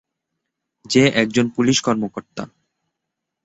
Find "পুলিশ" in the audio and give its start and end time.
1.49-1.77